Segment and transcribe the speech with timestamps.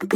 [0.00, 0.08] 欢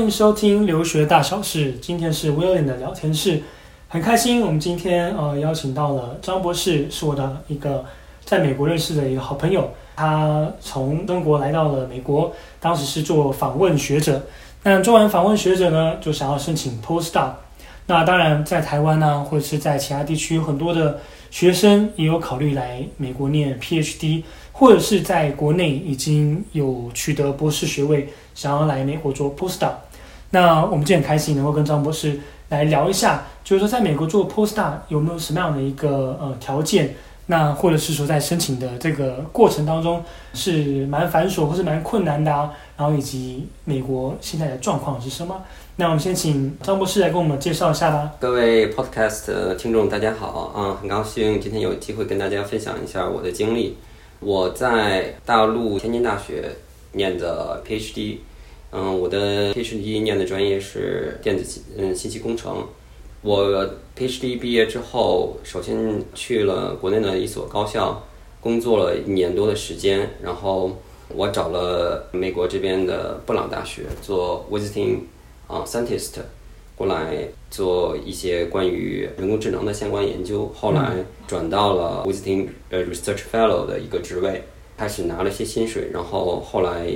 [0.00, 3.42] 迎收听留学大小事，今天是 William 的聊天室，
[3.88, 7.84] 很开心，我们今天呃邀请到了张博士，是我的一个
[8.24, 14.22] 在美国认识的一个好朋友，他从中国来到了美国，当时是做访问学者，
[14.62, 17.30] 那做完访问学者呢，就想要申请 postdoc，
[17.86, 20.98] 那当然在台湾呢、或者是在其他地区，有很多的
[21.30, 29.72] 学生也有考虑来美国念 PhD，或者是在国内已经有取得博士学位，想要来美国做 postdoc。
[30.28, 36.94] 那我们今天很开心能够跟张博士来聊一下，就是说在美国做 postdoc 有没有什么样的一个呃条件？
[37.30, 40.02] 那或者是说在申请的这个过程当中
[40.34, 42.52] 是蛮繁琐或是蛮困难的啊？
[42.76, 45.40] 然后以及美国现在的状况是什么？
[45.76, 48.12] 那我们先请张博士来跟我们介绍一下吧。
[48.18, 53.76] 各位 podcast 的听众大家好啊，很高兴今天有机会跟大家分享一下我的经历。
[54.18, 56.50] 我在大陆天津大学
[56.94, 58.16] 念的 PhD。
[58.72, 62.66] 嗯，我的 PhD 念的专业是电子信嗯信息工程。
[63.22, 68.02] 我 PhD 毕业之后，首先去了国内的一所高校
[68.40, 70.74] 工作了一年多的时间，然后
[71.14, 75.00] 我找了美国这边的布朗大学做 visiting
[75.46, 76.14] 啊 scientist
[76.74, 80.50] 过来做一些关于人工智能的相关研究。
[80.54, 80.96] 后来
[81.28, 84.42] 转到了 visiting 呃 research fellow 的一个职位，
[84.78, 86.88] 开始拿了些薪水，然后后来。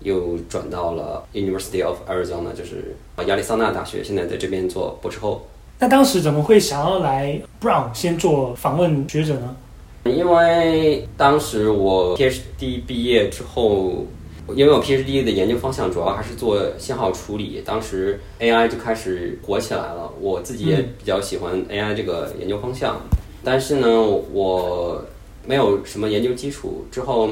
[0.00, 2.94] 又转到了 University of Arizona，就是
[3.26, 5.40] 亚利桑那大学，现在在这边做博士后。
[5.78, 9.56] 那当时怎么会想要来 Brown 先做访问学者呢？
[10.04, 14.06] 因为当时我 PhD 毕业之后，
[14.54, 23.00] 因为我 PhD 的研究方向主要还是做信号处理，当时 AI 就开始火起来了，我自己也比较喜欢 AI 这个研究方向，
[23.44, 25.04] 但是呢，我
[25.46, 27.30] 没有什么研究基础，之后。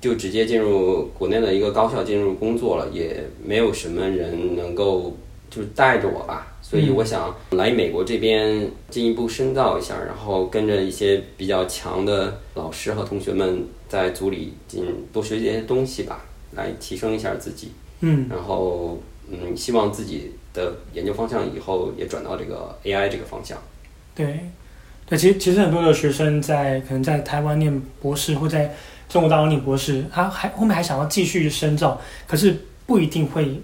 [0.00, 5.14] 就直接进入国内的一个高校进入工作了，也没有什么人能够
[5.50, 17.72] 就是带着我吧，所以我想来美国这边进一步深造一下，然后跟着一些比较强的老师和同学们在组里进多学一些东西吧，来提升一下自己。
[18.00, 18.98] 嗯，然后
[19.28, 23.58] 嗯，希望自己的研究方向以后也转到这个 AI 这个方向。
[24.14, 24.38] 对，
[25.06, 28.72] 对，其实其实很多的学生在可能在台湾念博士或在。
[29.10, 33.60] 中国大陆念博士，他还后面还想要继续深造，可是不一定会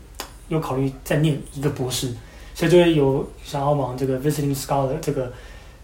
[0.49, 2.13] 有考虑再念一个博士，
[2.57, 5.31] 所以就会有想要往这个 visiting scholar 这个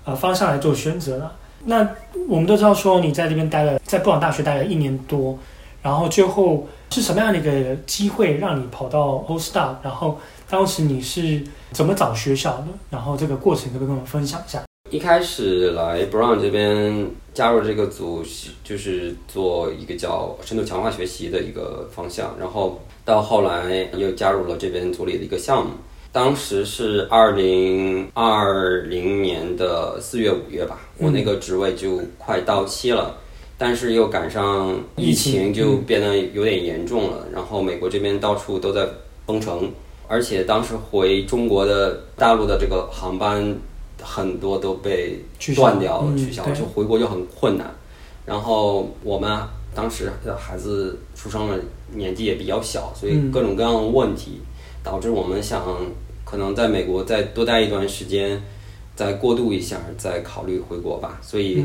[0.07, 1.37] 呃方向来做选择了。
[1.67, 1.87] 那
[2.27, 5.39] 我们都知道说你在这边待了，在布朗大学待了一年多，
[5.83, 9.75] 然后最后是什么样的一个机会让你跑到 postdoc？
[9.83, 10.19] 然后
[10.49, 12.69] 当时你是怎么找学校的？
[12.89, 14.63] 然后这个过程可不可以跟我们分享一下？
[14.91, 18.25] 一开始来 Brown 这边加入这个组，
[18.65, 25.73] 就是做一个叫深度强化学习的一个方向，然后到后来又加入了这边组里的一个项目。
[26.13, 33.17] 当时是二零二零年的四月五月吧，我那个职位就快到期了，
[33.57, 37.27] 但是又赶上疫情，就变得有点严重了。
[37.33, 38.87] 然后美国这边到处都在
[39.27, 39.71] 封城，
[40.07, 43.57] 而且当时回中国的大陆的这个航班。
[44.05, 45.17] 很多都被
[45.55, 47.73] 断掉了，取消，就回国就很困难。
[48.27, 49.31] 然后我们
[49.77, 51.57] 当时的孩子出生了
[51.95, 54.41] 年纪也比较小，所以各种各样的问题
[54.83, 55.65] 导致我们想
[56.25, 58.41] 可能在美国再多待一段时间，
[58.95, 61.19] 再过渡一下，再考虑回国吧。
[61.23, 61.65] 所以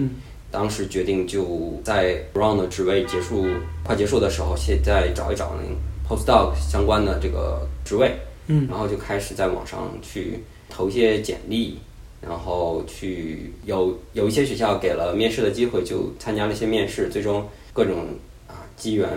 [0.51, 3.45] 当时决定就在 Brown 的职位结束
[3.83, 5.63] 快结束的时候，现在找一找那
[6.07, 8.11] postdoc 相关的这个职位，
[8.47, 10.39] 嗯，然后就开始在网上去
[10.69, 11.77] 投一些简历。
[12.19, 18.05] 然后去有有一些学校给了面试的机会，就参加了一些面试，最终各种啊
[18.77, 19.07] 机缘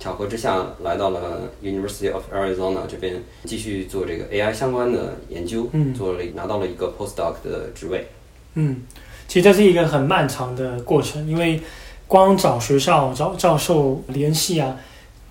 [0.00, 8.08] 巧合之下，来到了 University of Arizona 这边继续做这个 AI 相关的研究，嗯，做了拿到了一个 postdoc 的职位。
[8.54, 8.82] 嗯，
[9.28, 11.60] 其实这是一个很漫长的过程，因为
[12.08, 14.76] 光找学校找教授联系啊，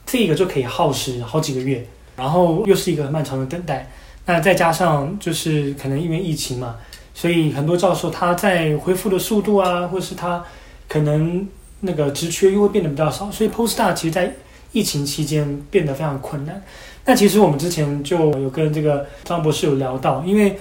[0.06, 3.92] 这个就可以耗时好几个月，然后又是一个很漫长的等待。
[4.25, 6.77] 那再加上就是可能因为疫情嘛。
[7.15, 10.44] 所以很多教授他在回复的速度啊，或是他
[10.89, 11.48] 可能
[11.85, 14.33] 那个职缺又会变得比较少，所以 postdoc 其实在
[14.71, 16.63] 疫情期间变得非常困难。
[17.06, 20.57] 那其实我们之前就有跟这个张博士有聊到，因为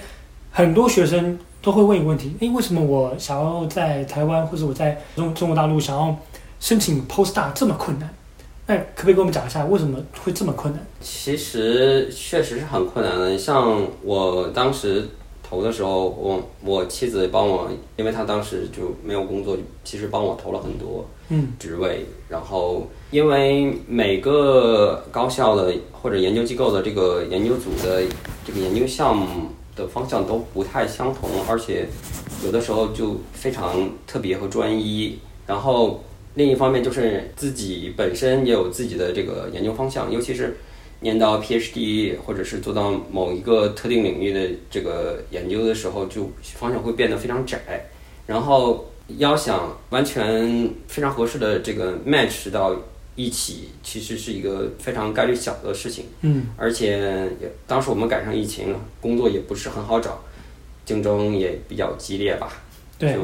[0.51, 6.15] 很多学生都会问一个问题：诶，为什么我想要在台湾或者我在中中国大陆想要
[6.59, 8.09] 申请 postdoc 这么困难？
[8.65, 10.85] 那可不可以跟我们讲一下，为什么会这么困难？
[11.01, 13.37] 其实确实是很困难的。
[13.37, 15.09] 像我当时
[15.53, 21.99] 投的时候，我我妻子帮我，因为她当时就没有工作，其实帮我投了很多嗯职位。
[21.99, 28.01] 嗯、然后因为每个高校的或者研究机构的这个研究组的
[28.43, 31.87] 这个研究项目的方向都不太相同，而且
[32.43, 35.19] 有的时候就非常特别和专一。
[35.45, 36.03] 然后。
[36.35, 40.57] 另一方面就是自己本身也有自己的这个研究方向，尤其是
[41.03, 47.59] 念到 PhD 或者是做到某一个特定领域的这个研究的时候，就方向会变得非常窄。
[48.25, 52.75] 然后要想完全非常合适的这个 match 到
[53.15, 56.05] 一起，其实是一个非常概率小的事情。
[56.21, 57.29] 嗯，而且
[57.67, 60.23] 当时我们赶上疫情，工作也不是很好找，
[60.85, 62.63] 竞争也比较激烈吧。
[62.97, 63.13] 对。
[63.13, 63.19] 就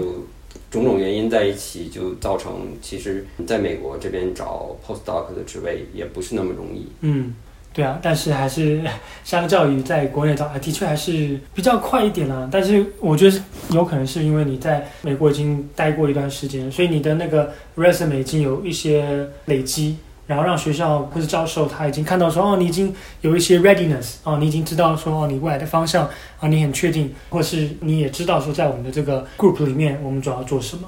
[0.70, 6.88] 种种原因在一起，就造成其实在美国这边找 postdoc 的职位也不是那么容易。
[7.02, 7.34] 嗯，
[7.80, 8.81] 对啊，但是还是
[9.24, 12.46] 相较于在国内找，的确还是比较快一点啦。
[12.52, 19.96] 但是我觉得有可能是因为你在美国已经待过一段时间，所以你的那个 resume 已经有一些累积。
[20.28, 26.08] 然后让学校或者教授他已经看到说哦，你已经有一些 readiness 哦，你已经知道说哦，你未来的方向
[26.40, 30.84] 啊，你很确定，或是你也知道说在我们的这个 group 里面，我们主要做什么？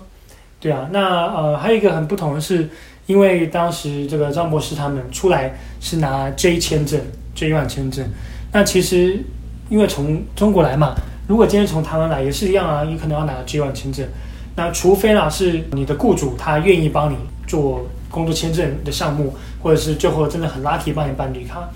[0.59, 2.69] 对啊，那呃还有一个很不同的是，
[3.11, 6.99] 因为当时这个张博士他们出来是拿 J 签证
[7.35, 8.05] J ONE 签证。
[8.53, 9.23] 那其实
[9.69, 10.95] 因为从中国来嘛，
[11.27, 14.07] 如果今天从台湾来也是一样啊，你可能要拿 J ONE 签证。
[14.55, 17.85] 那除非啦是你的雇主他愿意帮你做。
[18.11, 19.33] 工作签证的项目，
[19.63, 21.69] 或者是最后真的很 lucky 帮你办绿卡，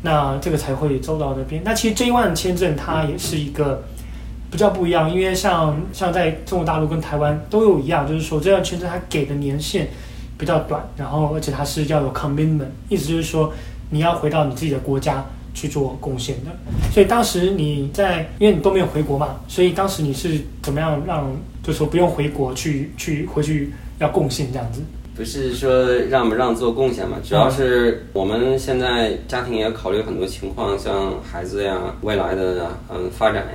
[0.00, 1.60] 那这个才会走到那边。
[1.62, 3.84] 那其实 J ONE 签证它也是一个
[4.50, 9.86] 比较不一样，因为像像在中国大陆跟台湾都有一样，就是说这样签证它给的年限
[10.36, 13.52] 比较短，然后而且它是要有 commitment，意思就是说
[13.90, 16.50] 你要回到你自己的国家去做贡献的。
[16.92, 21.30] 所以当时你在，因为你都没有回国嘛，所以当时你是怎么样让，
[21.62, 24.82] 就是说不用回国去去回去要贡献这样子？
[25.16, 33.52] 不是说让不让做贡献嘛，主要是我们现在家庭也考虑很多情况，像孩子呀、未来的嗯发展呀，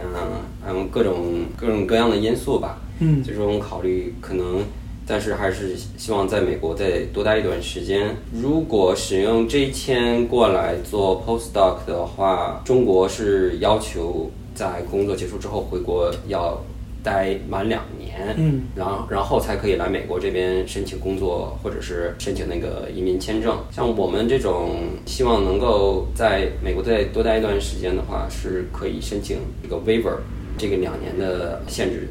[0.65, 2.77] 嗯各种各种各样的因素吧。
[2.99, 4.63] 嗯，这种考虑可能，
[5.09, 8.15] 但是还是希望在美国再多待一段时间。
[8.31, 16.61] 如果使用这一签过来做 postdoc 的话，中国是要求在工作结束之后回国要。
[17.01, 23.57] 待满两年，嗯，然后然后才可以来美国这边申请工作，或者是申请那个移民签证。
[23.71, 24.75] 像我们这种
[25.05, 30.17] 希望能够在美国再多待一段时间的话，是可以申请一个 waiver，
[30.57, 32.09] 这个两年的限制，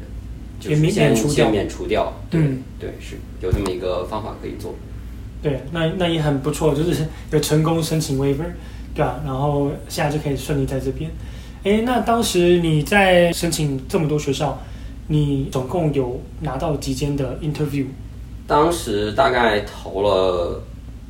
[0.59, 2.13] 就是先先免除掉。
[2.29, 4.75] 对、嗯、对，是有这么一个方法可以做。
[5.41, 8.45] 对，那那也很不错，就是有成功申请 waiver，
[8.93, 9.21] 对吧？
[9.25, 11.09] 然后现在就可以顺利在这边。
[11.63, 14.59] 哎，那当时你在申请这么多学校？
[15.11, 17.85] 你总共有拿到几间的 interview？
[18.45, 20.61] 当时大概投了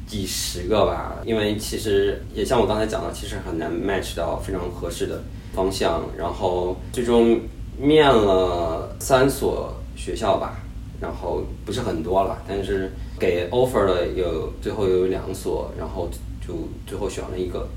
[0.07, 5.21] 几十个吧，因为其实也像我刚才讲的，其实很难 match 到非常合适的
[5.53, 6.01] 方向。
[6.17, 7.39] 然后最终
[7.79, 10.59] 面了三所学校吧，
[10.99, 16.09] 然后不是很多了，但是给 offer 的有最后有两所，然后
[16.45, 16.53] 就
[16.85, 17.67] 最后选了一个，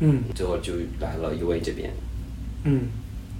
[0.00, 1.90] 嗯，最后就来了 UA 这边，
[2.64, 2.88] 嗯。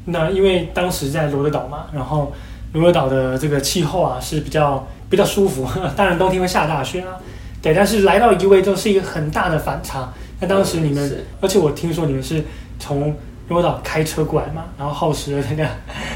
[0.08, 2.32] 那因为当时在罗德岛嘛，然后
[2.74, 7.18] 罗德岛的这个气候啊是比较比较舒服， 当然冬天会下大雪啊，
[7.60, 7.74] 对。
[7.74, 10.12] 但是来到 UA 之后是一个很大的反差。
[10.38, 12.44] 那当时你们，嗯、而且我听说你们是
[12.78, 13.16] 从
[13.48, 15.68] 罗德岛开车过来嘛，然后耗时了那个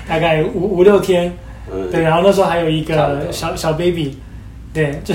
[0.08, 1.32] 大概五五六天，
[1.72, 2.02] 嗯、对。
[2.02, 4.18] 然后那时候还有一个小小 baby，
[4.72, 5.14] 对，就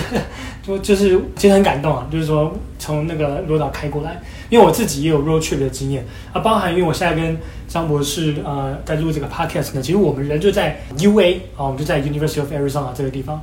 [0.63, 9.81] 就就是其实很感动啊，就是说从那个罗德岛开过来，因为我自己也有 road trip 的经验啊，包含因为我现在跟张博士呃，在录这个 podcast 呢。
[9.81, 13.41] 其实我们人就在 UA 啊，我们就在 University of Arizona 这个地方。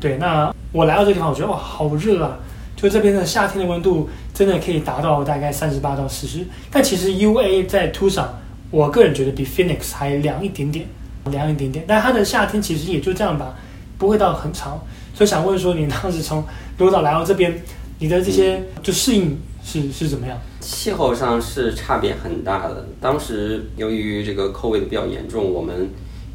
[0.00, 2.38] 对，那我来到这个地方，我觉得哇，好热啊！
[2.74, 4.08] 就这边的夏天的温度
[4.44, 6.44] 真的可以达到大概三十八到四十。
[6.68, 8.26] 但其实 UA 在 Tucson，
[8.72, 10.84] 我个人觉得比 Phoenix 还凉一点点，
[11.30, 11.84] 凉一点点。
[11.86, 13.54] 但它的夏天其实也就这样吧，
[13.98, 14.82] 不会到很长。
[15.14, 16.42] 所以想问说，你当时从
[16.78, 17.62] 罗岛来到这边，
[18.00, 19.38] 你的这些就适应？
[19.64, 20.36] 是是怎么样？
[20.58, 22.88] 气候上是差别很大的。
[23.00, 25.88] 当时由于这个 COVID 比较严重，我们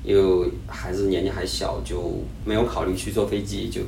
[0.06, 3.82] 有孩子年纪还小，就没有考虑去坐飞机，就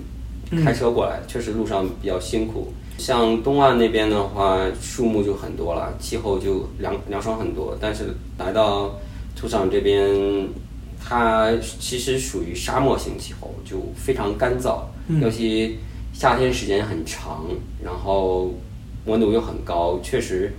[0.61, 1.21] 开车过来。
[1.25, 2.73] 确实路上比较辛苦。
[2.99, 7.77] 像东岸那边的话，树木就很多了，气候就凉凉爽很多。
[7.79, 8.93] 但是来到
[9.35, 10.47] 土场这边，
[11.03, 14.81] 它其实属于沙漠型气候，就非常干燥，
[15.21, 15.77] 尤其。
[16.11, 17.45] 夏天时间很长，
[17.81, 18.51] 然后
[19.05, 20.51] 温度又很高，确实，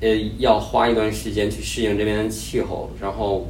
[0.00, 2.90] 呃，要花一段时间去适应这边的气候。
[3.00, 3.46] 然后，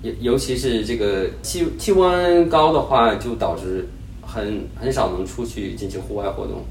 [0.00, 3.86] 尤尤其是这个气气温高的话，就导致
[4.22, 6.62] 很很少能出去进行户外活动，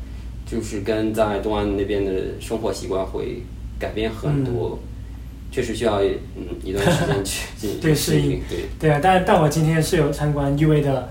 [0.51, 3.41] 就是跟在东岸那边的生活习惯会
[3.79, 4.79] 改变很多。
[4.83, 4.87] 嗯
[5.53, 8.59] 确实需要嗯一段时间去 进行适应，对。
[8.79, 11.09] 对啊，但但我今天是有参观 UA 的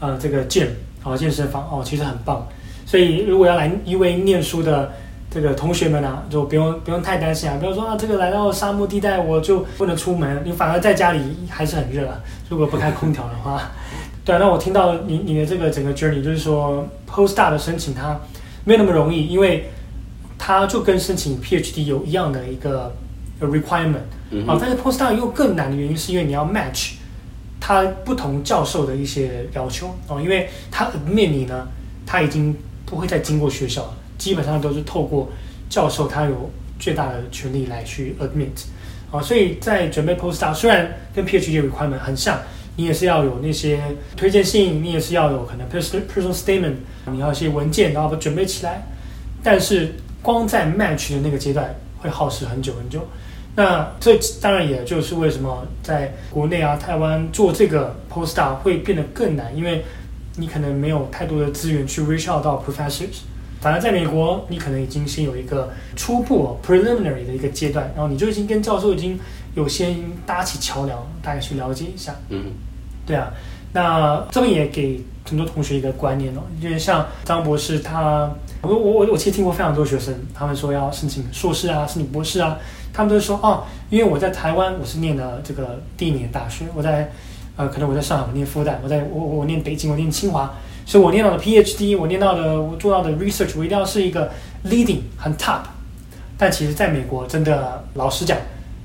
[0.00, 0.68] 呃这个 gym
[1.04, 2.48] 哦健身房哦，其实很棒，
[2.86, 4.90] 所以如果要来 UA 念书的
[5.30, 11.20] 这个同学们啊，就不用不用太担心啊，不要说啊这个来到沙漠地带我就不能出门，你反而在家里
[11.50, 12.08] 还是很热，
[12.48, 13.72] 如果不开空调的话，
[14.24, 18.18] 对啊，那我听到你你的这个整个 journey 就是说 postdoc 的申请它
[18.64, 19.70] 没有那么容易，因为
[20.38, 22.94] 它就跟申请 PhD 有一样的一个。
[23.40, 23.96] requirement
[24.46, 26.92] 啊，但是 postdoc 又更难的原因是因为你要 match
[27.58, 31.66] 他不同教授的一些要求哦，因为他 admit 你呢，
[32.06, 35.28] 他已经不会再经过学校了，基本上都是透过
[35.68, 38.66] 教授，他有最大的权利来去 admit
[39.10, 42.38] 啊，所以在准备 postdoc 虽然跟 PhD requirement 很像，
[42.76, 43.80] 你也是要有那些
[44.16, 46.74] 推荐信，你也是要有可能 personal personal statement，
[47.10, 48.82] 你要一些文件，然后准备起来，
[49.42, 53.06] 但是光在 match 的那个阶段会耗时很久很久。
[53.54, 59.84] 那这当然也就是为什么在国内啊、台湾做这个 postdoc 会变得更难，因为
[60.36, 63.20] 你可能没有太多的资源去 reach out 到 professors。
[63.62, 69.16] 反而在美国，你可能已经先有一个初步 preliminary 的一个阶段，然后你就已经跟教授已经
[69.54, 72.16] 有先搭起桥梁，大概去了解一下。
[72.28, 72.46] 嗯，
[73.06, 73.32] 对啊。
[73.72, 78.28] 那这边也给很多同学一个观念哦，就是像张博士他，
[78.62, 82.58] 我我我我其实听过非常多学生，他们说要申请硕士啊，申请博士啊。
[82.92, 86.66] 他们都说哦，因为我在台湾，我是念的这个第一年大学。
[86.74, 87.10] 我在
[87.56, 90.52] 呃，可能我在上海，我念复旦；我在我我念北京，我念清华。
[90.92, 94.30] 所以我念到的 PhD，我念到的我做到的 research，我一定要是一个
[94.66, 95.62] leading 很 top。
[96.36, 98.36] 但其实在美国，真的老实讲，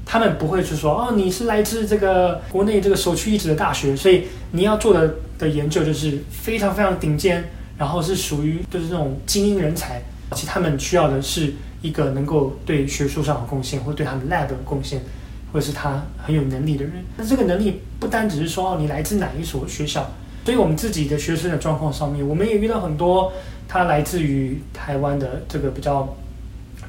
[0.05, 7.43] 他们不会去说哦，你是来自这个国内这个首屈一指的大学，所以你要做的的研究就是非常非常顶尖，
[7.77, 10.01] 然后是属于就是这种精英人才。
[10.31, 11.55] 其实他们需要的是。
[11.83, 14.99] 一个能够对学术上有贡献，或对他们 lab 有贡献，
[15.53, 16.93] 或者是他很有能力的人。
[17.15, 20.09] 那这个能力不单只是说哦，你来自哪一所学校。
[20.47, 23.33] 所以我们自己的学生的状况上面，我们也遇到很多
[23.67, 26.15] 他来自于台湾的这个比较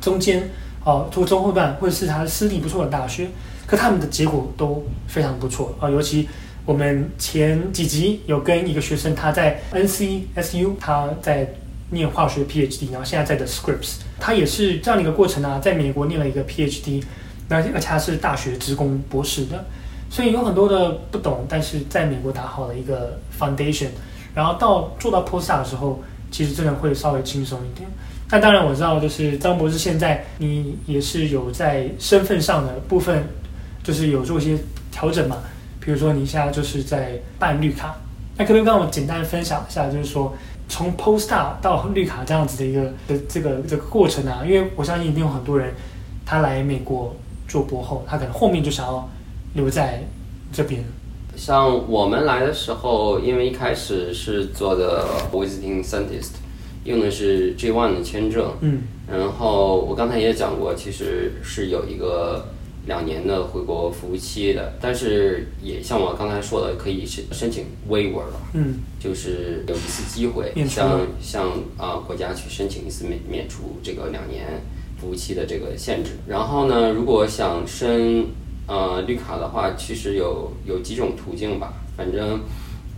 [0.00, 0.48] 中间
[0.84, 3.26] 啊，中中后段，或者是他私立不错的大学，
[3.66, 5.90] 可他们的结果都非常不错啊。
[5.90, 6.28] 尤其
[6.64, 11.52] 我们前几集有跟一个学生，他在 NCSU，他在。
[11.90, 17.02] 念化学 PhD，然后现在在的 Scripps，他也是这样的一个过程啊，在美国念了一个 PhD，
[17.48, 19.64] 那而且他是大学职工博士的，
[20.10, 23.88] 所以有很多的不懂，但是在美国打好了一个 foundation，
[24.34, 26.00] 然后到做到 postdoc 的时候，
[26.30, 27.88] 其实真的会稍微轻松一点。
[28.28, 33.24] 但当然我知道，就是张博士现在你也是有在身份上的部分，
[33.82, 34.58] 就是有做一些
[34.90, 35.38] 调整嘛，
[35.80, 37.94] 比如说你现在就是在办绿卡，
[38.36, 40.34] 那可不可以跟我简单分享一下，就是说？
[40.70, 45.72] 从 postdoc 到绿卡这样子的一个的这个这个过程啊，因为我相信一定有很多人，
[46.26, 47.16] 他来美国
[47.48, 49.08] 做博后，他可能后面就想要
[49.54, 50.02] 留在
[50.52, 50.84] 这边。
[51.36, 56.32] 像我们来的时候，因为一开始是做的 visiting scientist，
[56.84, 62.46] 用的是 J1 的签证，嗯，然后我刚才也讲过，其实是有一个。
[62.86, 68.22] 两年的回国服务期的，但是也像我刚才说的，可以申申请 waiver，
[68.54, 74.46] 嗯，就是有一次机会，向向啊国家去申请一次免免除这个两年
[74.98, 76.12] 服务期的这个限制。
[76.26, 78.24] 然后呢，如果想申
[78.68, 81.72] 呃绿卡的话，其实有有几种途径吧。
[81.96, 82.38] 反正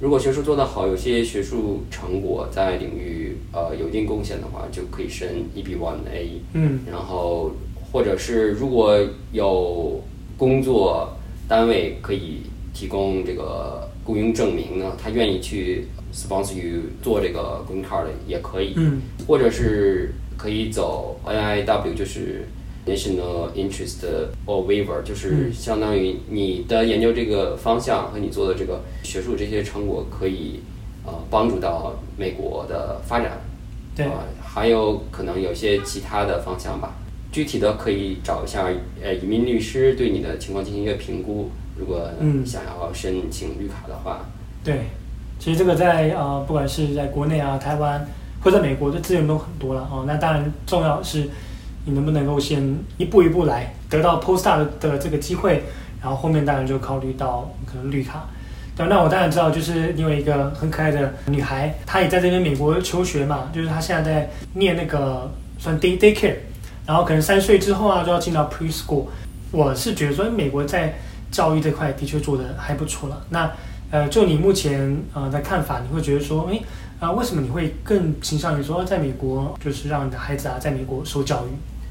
[0.00, 7.52] 如果学术做得好，有些学术成果在领域呃有一定贡献的话，就可以申 EB1A，嗯，然后。
[7.92, 8.96] 或者是如果
[9.32, 10.00] 有
[10.38, 11.12] 工作
[11.48, 18.74] 单位可以提供这个雇佣证明呢，他愿意去 sponsor you 做这个 green card 也可以。
[18.76, 19.00] 嗯。
[19.26, 22.46] 或者是可以走 NIW，就是
[22.90, 24.04] National Interest
[24.46, 30.60] or Waiver，就是相当于你的研究这个方向和你做的这个学术这些成果可以
[31.06, 33.40] 呃帮助到美国的发展。
[33.94, 34.06] 对。
[34.06, 36.94] 呃，还有可能有些其他的方向吧。
[37.32, 38.66] 具体的可以找一下
[39.00, 41.48] 呃移民律师对你的情况进行一个评估。
[41.78, 42.10] 如果
[42.44, 44.26] 想要申请绿卡的话，嗯、
[44.64, 44.80] 对，
[45.38, 48.06] 其实这个在呃不管是在国内啊、台湾
[48.42, 50.04] 或者在美国的资源都很多了哦。
[50.06, 51.30] 那当然重要的是
[51.84, 55.62] 你能不能够先一步一步来得到 postdoc 的这个机会，
[56.02, 58.26] 然后后面当然就考虑到可能绿卡。
[58.76, 66.36] 对，那我当然知道，就是你有一个很可爱的女孩，她也在这边美国求学嘛，就是她现在在念那个算 day day care，
[66.86, 69.06] 然后可能三岁之后啊就要进到 preschool。
[69.50, 70.94] 我是觉得说，美国在
[71.30, 73.24] 教育这块的确做得还不错了。
[73.30, 73.50] 那
[73.90, 76.60] 呃，就你目前呃的看法，你会觉得说，哎
[77.00, 81.48] 啊、呃，为什么你会更倾向于说，在美国就是让你的孩子啊在美国受教育？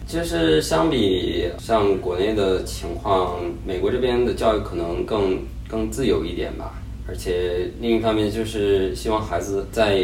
[0.07, 6.75] 就是相比像国内的情况，美国这边的教育可能更更自由一点吧。
[7.07, 9.97] 而且另一方面就是希望孩子在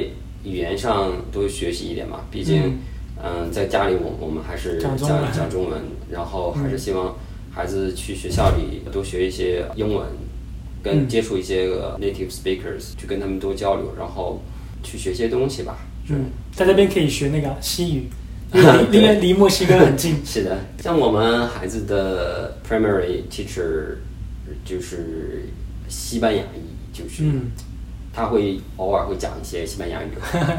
[0.43, 2.21] 语言上多学习一点嘛。
[2.31, 2.79] 毕竟，
[3.24, 5.07] 嗯、呃，在家里我我们还是讲讲
[5.51, 7.15] 中，中文，然后还是希望
[7.51, 10.07] 孩子去学校里多学一些英文，
[10.81, 14.41] 跟接触一些个 native speakers，去跟他们多交流，然后
[14.86, 15.77] 去学些东西吧。
[16.08, 18.08] 嗯，在这边可以学那个西语。
[18.92, 20.22] 因为离墨西哥很近。
[20.24, 23.98] 是的，像我们孩子的 primary teacher
[24.63, 25.50] 就是
[25.89, 26.62] 西班牙语，
[26.94, 27.24] 就是
[28.13, 30.08] 他会偶尔会讲一些西班牙语。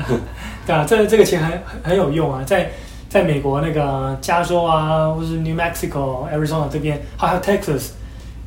[0.66, 2.70] 对啊，这这个其实很很有用啊，在
[3.08, 7.90] 在美国那个加州啊，或是 New Mexico、Arizona 这边，还有 Texas，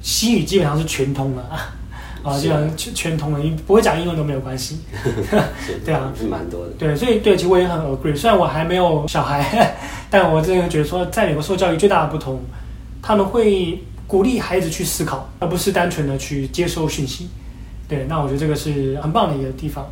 [0.01, 1.73] 西语基本上是全通的啊。
[2.23, 4.79] 啊，这样全全通了，你不会讲英文都没有关系。
[5.85, 6.71] 对啊，是蛮多的。
[6.77, 8.15] 对，所以对，其实我也很 agree。
[8.15, 9.75] 虽然我还没有小孩，
[10.09, 12.39] 但我真的觉得说，在美国受教育最大的不同，
[13.01, 17.29] 他们会鼓励孩子去思考，而不是单纯的去接收讯息。
[17.87, 19.87] 对，那我觉得这个是很棒的一个地方。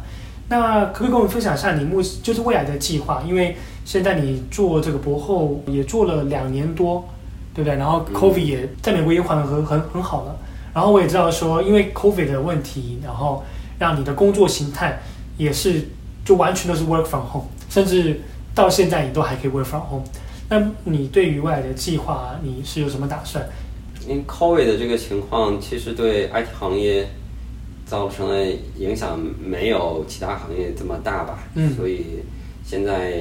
[0.49, 3.21] 那可不可以跟我们分享一下你目就是未来的计划？
[3.27, 3.55] 因为
[3.85, 7.03] 现在你做这个博后也做了两年多，
[7.53, 7.75] 对不对？
[7.77, 10.35] 然后 COVID 也在美国也缓和很很好了。
[10.77, 13.43] 然后我也知道说，因为 COVID 的问题，然后
[13.79, 14.99] 让你的工作形态
[15.35, 15.81] 也是
[16.23, 18.21] 就完全都是 work from home，甚至
[18.53, 20.03] 到现在你都还可以 work from home。
[20.49, 23.43] 那你对于未来的计划，你是有什么打算？
[24.07, 27.07] 因为 COVID 的这个情况，其实对 IT 行业
[27.87, 28.45] 造成的
[28.77, 31.39] 影响没有其他行业这么大吧？
[31.55, 32.05] 嗯，所以
[32.63, 33.17] 现在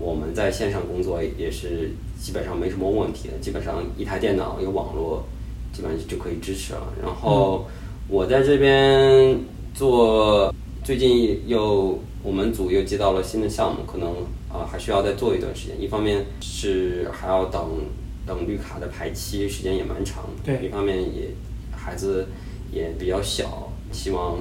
[0.00, 5.24] 我们在线上工作也是基本上没什么问题的，基本上一台电脑有网络。
[5.72, 6.92] 基本上就可以支持了。
[7.02, 7.66] 然后
[8.08, 9.38] 我在这边
[9.74, 10.52] 做，
[10.82, 14.08] 最近又我们组又接到了新的项目，可能
[14.48, 15.80] 啊、呃、还需要再做一段时间。
[15.80, 17.62] 一方面是还要等
[18.26, 20.24] 等绿卡的排期，时间也蛮长。
[20.44, 20.66] 对。
[20.66, 21.28] 一方面也
[21.70, 22.26] 孩子
[22.72, 24.38] 也比较小，希望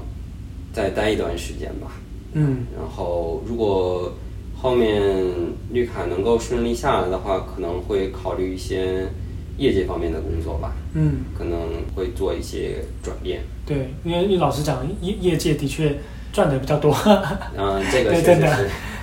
[0.74, 1.92] 再待一段时间吧。
[2.34, 2.66] 嗯。
[2.76, 4.12] 然后如果
[4.56, 5.24] 后面
[5.72, 9.08] 绿卡能够顺利下来的话，可能会考虑一些。
[9.60, 11.60] 业界方面的工作吧，嗯，可能
[11.94, 13.42] 会做一些转变。
[13.66, 15.96] 对，因为老实讲，业业界的确
[16.34, 16.96] 赚的比较多。
[17.56, 18.58] 嗯，这个是 对真的，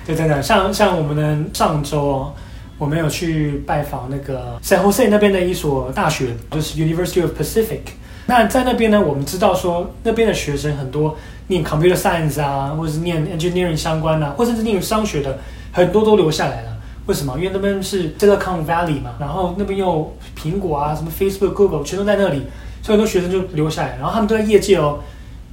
[0.05, 2.33] 对真的，像像我们的上周哦，
[2.77, 7.81] 我们有去拜访那个 San Jose 那边的一所大学，就是 University of Pacific。
[8.25, 11.15] 那在那边呢，我们知道说那边的学生很多
[11.47, 15.37] 念 Computer Science 啊，或者是念 Engineering 相关的，或者是念商学的，
[15.71, 16.76] 很多都留下来了。
[17.07, 17.35] 为什么？
[17.37, 22.43] 因为那边是 Silicon Valley 嘛，然后那边又苹果啊，什么 Facebook、Google 全都在那里，
[22.83, 24.99] 所以很多学生就留下来，然后他们都在业界哦。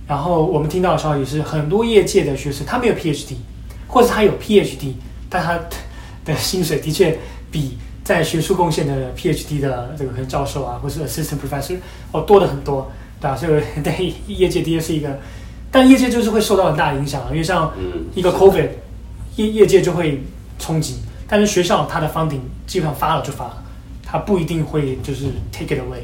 [0.06, 3.36] 然后我们听到的消息是，很多业界的学生他没有 PhD，
[3.86, 4.92] 或者他有 PhD，
[5.30, 5.58] 但他
[6.24, 7.16] 的薪水的确
[7.50, 11.76] 比在学术贡献的 PhD 的这个可能教授啊，或是 Assistant Professor
[12.12, 12.90] 哦多的很多，
[13.20, 13.36] 对吧？
[13.36, 15.18] 所以对业界的确是一个，
[15.70, 17.72] 但业界就是会受到很大影响，因为像
[18.14, 18.68] 一个 COVID，
[19.36, 20.20] 业业界就会
[20.58, 20.96] 冲击。
[21.26, 23.62] 但是学校它的 funding 基本上发了就发了，
[24.04, 26.02] 它不一定会就是 take it away。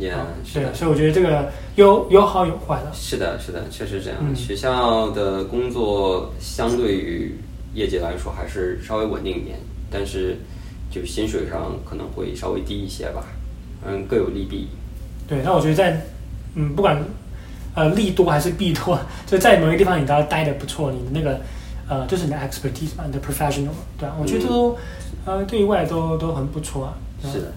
[0.00, 0.14] Yeah，
[0.52, 2.90] 对，所以我觉得这个有有好有坏的。
[2.94, 4.18] 是的，是的，确实这样。
[4.22, 7.38] 嗯、学校的工作相对于
[7.74, 9.58] 业界来说还是稍微稳定一点，
[9.90, 10.38] 但是
[10.90, 13.22] 就薪水上可能会稍微低一些吧。
[13.86, 14.68] 嗯，各有利弊。
[15.28, 16.00] 对，那我觉得在
[16.54, 16.98] 嗯，不管
[17.74, 21.38] 呃利多还是弊多， 就在某一个地方你都要待的不错，你的那个。
[21.92, 24.70] 呃，就是你的 expertise 嘛，你的 professional，对啊，我觉得都，
[25.26, 26.94] 嗯、呃，对于未来都都很不错啊。
[27.30, 27.52] 是的。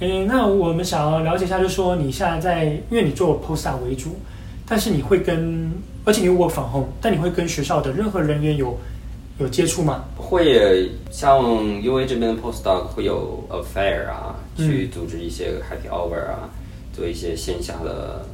[0.00, 4.16] 诶，那我们想要了解一下，就是说你现在在，因为你做 postdoc 为主，
[4.66, 5.72] 但是你会跟，
[6.04, 8.78] 而且你 work from home，但你会跟学校的任何人员有
[9.38, 10.04] 有接触吗？
[10.16, 11.42] 会，像
[11.82, 16.50] UA 这边的 postdoc 会有 affair 啊，去组织一些 happy hour 啊，嗯、
[16.92, 18.24] 做一些线下的。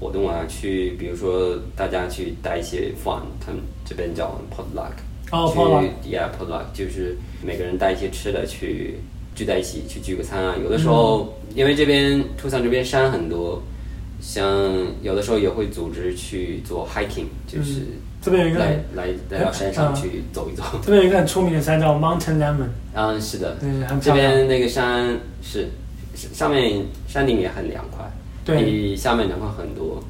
[0.00, 4.92] 活动啊，去比如说大家去带一些 fun，他们这边叫 potluck，
[5.32, 8.96] 哦去 yeah potluck，就是每个人带一些吃的去
[9.34, 10.54] 聚在一起去聚个餐啊。
[10.62, 13.62] 有的时候、嗯、因为这边图桑这边山很多，
[14.20, 14.44] 像
[15.02, 17.82] 有的时候也会组织去做 hiking，就是
[18.22, 20.62] 这边有一个来来来到山上去走一走。
[20.82, 22.68] 这边有一个很出名的山叫 Mountain Lemmon。
[22.94, 23.68] 嗯，是的，对，
[24.00, 25.68] 这边那个山是
[26.14, 28.04] 上面山顶也很凉快。
[28.48, 30.02] 对，比下面凉快很多，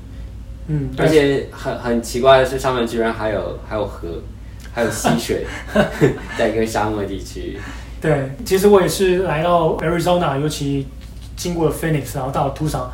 [0.69, 4.07] 嗯，而且很很奇怪的是，上面居然还有还有河，
[4.73, 5.45] 还有溪水，
[6.39, 7.59] 在一个沙漠地区。
[8.01, 10.87] 对，其实我也是来到 Arizona，尤其
[11.37, 12.87] 经过了 Phoenix，然后到了 Tucson，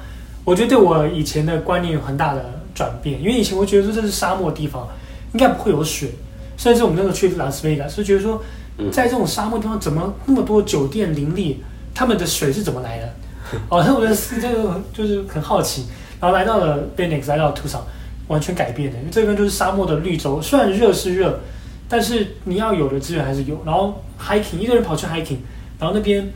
[0.46, 3.20] 我觉得对我以前的观念有很大的转变。
[3.20, 4.88] 因为以前我觉得说这是沙漠地方，
[5.34, 6.08] 应该不会有水，
[6.56, 8.42] 甚至我们那时候去拉斯维加斯，是觉得说，
[8.90, 11.62] 在这种沙漠地方怎么那么多酒店林立，
[11.94, 13.14] 他们的水是怎么来的？
[13.68, 15.86] 哦，那我觉得这个就是很好奇。
[16.20, 17.80] 然后来到了 Phoenix，来到了 Tucson，
[18.28, 21.38] 完全改变的，因为这边就是沙漠的绿洲，虽然热是热。
[21.86, 25.36] 但是你要有的资源还是有，然后 hiking 一个人跑去 hiking，
[25.78, 26.26] 然后那边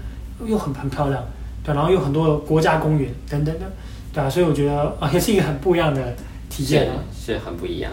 [0.46, 1.24] 又很很漂亮，
[1.64, 3.64] 对，然后有很多国家公园等等的，
[4.12, 6.14] 对啊，所以我觉得啊也是一个很不一样的
[6.50, 7.90] 体验啊，是，是很不一样，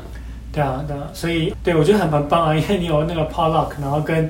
[0.51, 4.29] 对啊，对啊，所以对我觉得很很棒啊，因为你有那个 p o l l o c k 然后跟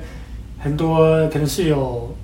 [0.60, 2.14] 很多可能是有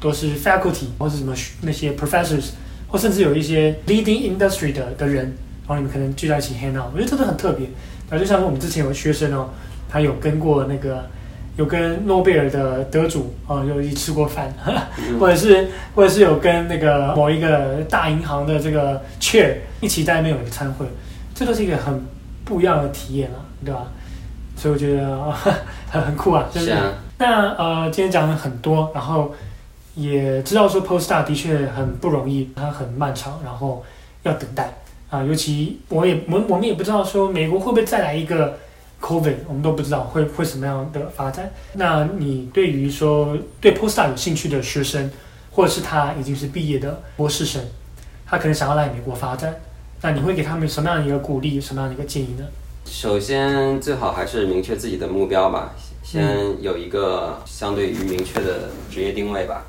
[0.00, 2.50] 都是 faculty 或者什么那些 professors，
[2.88, 5.24] 或甚至有一些 leading industry 的的人，
[5.66, 7.66] 然后你们可能聚在一起 hang out，我觉得这都很特别，
[8.10, 9.50] 然后，就像我们之前有个学生哦。
[9.90, 11.02] 他有跟过那个，
[11.56, 14.52] 有跟诺贝尔的得主啊，有一起吃过饭，
[15.18, 20.84] 或者是或者是有跟那个某一个大银行的这个 chair 一起在那边有一个餐会，
[21.34, 22.04] 这都是一个很
[22.44, 23.86] 不一样的体验啊，对吧？
[24.56, 25.32] 所以我觉得
[25.90, 26.92] 很很酷啊，就是，是啊。
[27.16, 29.34] 那呃，今天讲了很多，然后
[29.98, 33.84] 也知道说 postdoc 的确很不容易，它很漫长，然后
[34.22, 34.72] 要等待
[35.10, 38.56] 啊，尤其我也我我们也不知道说美国会不会再来一个。
[39.00, 41.48] COVID，我们都不知道会会什么样的发展。
[41.74, 45.08] 那你对于说对 postdoc 有兴趣的学生，
[45.52, 47.62] 或者是他已经是毕业的博士生，
[48.26, 49.54] 他可能想要来美国发展，
[50.02, 52.44] 那你会给他们什么样的一个鼓励，什么样的一个建议呢？
[52.86, 59.64] 首先，最好还是明确自己的目标吧，先有一个相对于明确的职业定位吧。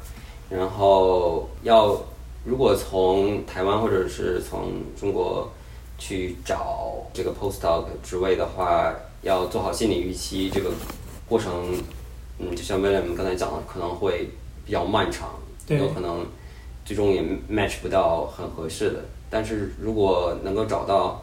[0.50, 1.96] 然后要
[2.44, 5.50] 如果从台湾或者是从中国
[5.98, 8.94] 去找这个 postdoc 职位的话。
[9.22, 10.72] 要做好心理预期，这个
[11.28, 11.52] 过程，
[12.38, 14.30] 嗯，就像 William 刚才讲的，可能会
[14.66, 15.32] 比较漫长，
[15.68, 16.26] 有可能
[16.86, 19.04] 最终也 match 不到很合适的。
[19.30, 21.22] 但是如果能够找到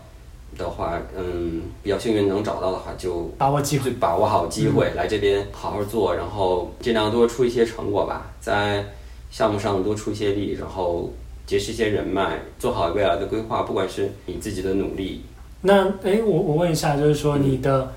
[0.58, 8.84] 的话，嗯，比较幸运能找到的话，就把握机会，把握好机会，来这边好好做，然后尽量多出一些成果吧，在
[9.30, 11.12] 项目上多出一些力，然后
[11.46, 15.22] 结识一些人脉，做好未来的规划，不管是你自己的努力。
[15.62, 17.88] 那哎，我我问一下，就是说你的，嗯、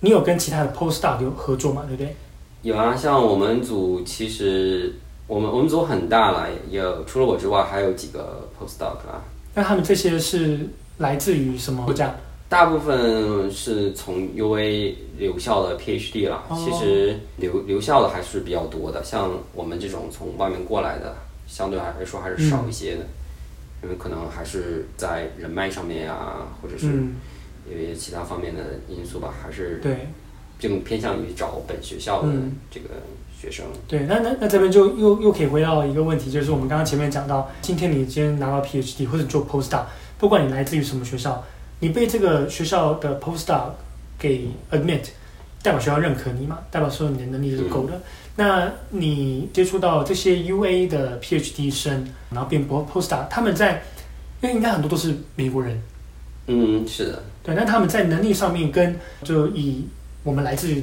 [0.00, 1.84] 你有跟其他的 postdoc 有合作吗？
[1.86, 2.14] 对不对？
[2.62, 4.94] 有啊，像我们组，其实
[5.26, 9.22] 我们我们组很大了，有除了我之外，还有几个 postdoc 啊。
[9.54, 10.68] 那他们这些是
[10.98, 12.14] 来自于什么国家？
[12.54, 16.44] 大部分是从 UA 留校的 PhD 啦。
[16.48, 21.16] 哦、其实留留校的还是比较多的，像我们这种从外面过来的，
[21.48, 23.02] 相对来说还是少一些的。
[23.02, 23.08] 嗯
[23.82, 26.86] 因为可能还是在人脉上面呀、啊，或者是
[27.70, 30.08] 因为其他方面的因素吧，嗯、还是对，
[30.58, 32.28] 更偏向于找本学校的
[32.70, 32.88] 这个
[33.38, 33.66] 学生。
[33.74, 39.82] 嗯、对，那那那这边就又又可以回到一个问题，就是我们刚刚前面讲到，今天你今天拿到 PhD 或者做 postdoc，
[40.16, 41.44] 不管你来自于什么学校，
[41.80, 43.70] 你被这个学校的 postdoc
[44.18, 45.04] 给 admit，
[45.62, 47.94] 代表学校认可你嘛，代表说你的能力是够的。
[47.94, 48.02] 嗯
[48.36, 53.80] 那你接触到这些 UA 的 PhD 生，然后变 postdoc，他们在，
[54.40, 55.80] 因为应该很多都是美国人，
[56.48, 59.86] 嗯，是的，对，那他们在能力上面跟就以
[60.24, 60.82] 我们来自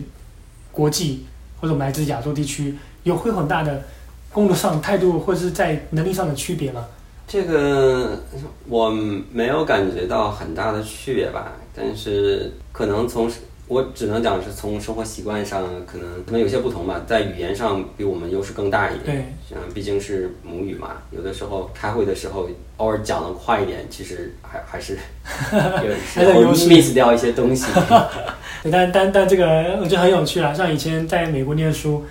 [0.71, 1.25] 国际
[1.59, 3.83] 或者我们来自亚洲地区，有会很大的
[4.31, 6.85] 工作上态度或者是在能力上的区别吗？
[7.27, 8.19] 这个
[8.67, 8.89] 我
[9.31, 13.29] 没有感觉到很大的区别吧，但是可能从。
[13.67, 19.05] 我只能讲是从生活习惯上，可能可能有些不同吧，在语言上比我们优势更大一点。
[19.49, 24.97] 对，嗯，毕竟是母语嘛，有的时候开会的时候偶尔讲的快一点，其实还还是
[25.87, 27.65] 有时候 miss 掉一些东西。
[28.61, 32.03] 对，但但但这个我觉得很有趣啊，像以前在美国念书，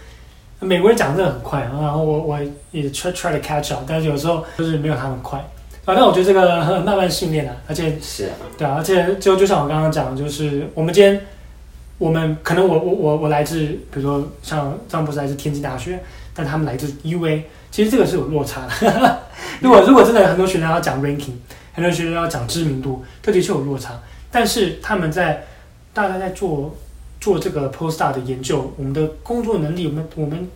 [0.61, 2.39] 美国人讲的真的很快，然后我我
[2.71, 5.45] 也 try try to catch up，但是有时候就是没有他们快。
[5.85, 11.21] 反正我觉得这个慢慢训练啊，而且是啊，对啊，而且就就像我刚刚讲的，就是我们今天。
[11.99, 19.19] 我们可能我我我我来自，比如说像张博士来自天津大学，但他们来自 UA，其实这个是有落差的。
[19.61, 21.35] 如果如果真的很多学生要讲 ranking，
[21.75, 24.01] 很多学生要讲知名度，这的确有落差。
[24.31, 25.45] 但是他们在
[25.93, 26.75] 大概在做
[27.21, 30.49] 做这个 postdoc 的研究，我们的工作能力，我们我们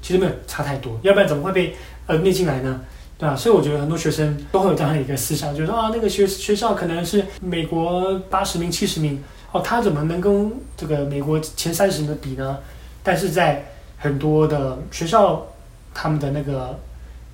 [0.00, 1.74] 其实没有差太多，要不然怎么会被
[2.06, 2.80] 呃列进来呢？
[3.18, 3.36] 对吧？
[3.36, 9.22] 所以我觉得很多学生都会有这样的一个思想，就是说啊，那个学学校可能是美国八十名、七十名。
[9.52, 12.58] 哦，他怎么能跟这个美国前三十名的比呢？
[13.02, 13.62] 但是在
[13.98, 15.46] 很多的学校，
[15.92, 16.78] 他们的那个，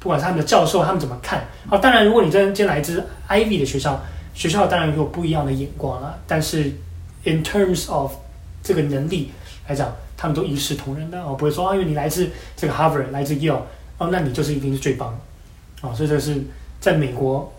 [0.01, 1.47] 不管他们的教授，他们怎么看？
[1.71, 4.03] 哦，当然，如果你真进来自 Ivy 的学校，
[4.35, 6.73] 学校当然有不一样的眼光了，但是
[7.23, 8.13] in terms of
[8.69, 9.31] 这个能力
[9.67, 13.63] 来讲，他们都一视同仁的哦，不会说啊，因为你来自这个 Harvard，来自 Yale，
[13.97, 15.19] 哦，那你就是一定是最棒
[15.81, 16.37] 哦，所以这是
[16.79, 17.51] 在美国，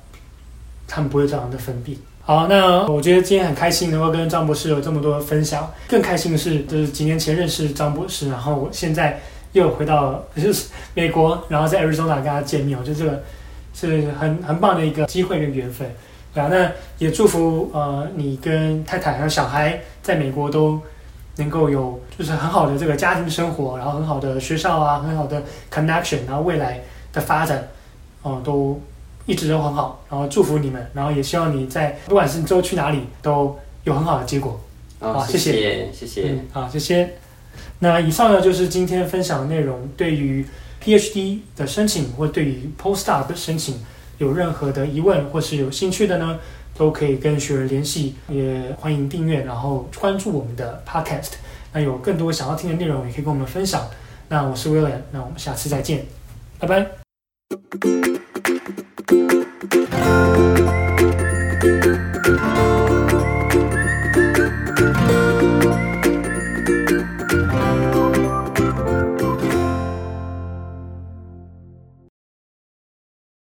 [0.87, 1.95] 他们不会这样的分别。
[2.21, 9.19] 好，那我觉得今天很开心能够跟张博士有这么多分享，更开心的是，就是几年前认识张博士，然后我现在
[9.53, 13.23] 又回到就是美国，然后在 Arizona 跟他见面，我觉得这个
[13.73, 15.89] 是很很棒的一个机会跟缘分。
[16.31, 20.79] 对啊，那也祝福呃你跟太太还有小孩在美国都
[21.39, 25.41] 能够有就是很好的这个家庭生活，然后很好的学校啊，很好的
[25.73, 27.67] connection，然后未来的发展，
[28.21, 28.79] 哦、呃、都
[29.25, 34.59] 一直都很好，然后祝福你们，然后也希望你在不管是你之后去哪里都有很好的结果。
[34.99, 37.15] 好、哦，谢谢，谢谢，嗯，好，谢谢。
[37.79, 40.45] 那以上呢就是今天分享的内容，对于
[40.83, 43.79] PhD 的申请或对于 Postdoc 的申请。
[44.19, 46.37] 有任何的疑问或是有兴趣的呢，
[46.79, 51.33] 都可以跟学人联系，也欢迎订阅，然后关注我们的 Podcast。
[51.73, 53.85] 那有更多想要听的内容，也可以跟我们分享。
[54.29, 56.05] 那我是 William，那我们下次再见，
[56.57, 56.87] 拜拜。